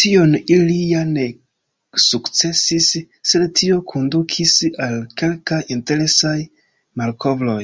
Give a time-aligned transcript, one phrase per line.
[0.00, 1.24] Tion ili ja ne
[2.04, 2.92] sukcesis,
[3.32, 4.56] sed tio kondukis
[4.88, 6.40] al kelkaj interesaj
[7.04, 7.62] malkovroj.